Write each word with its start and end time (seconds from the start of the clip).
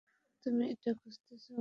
তুমি 0.45 0.63
এটা 0.73 0.89
খুঁজতেছো? 0.93 1.49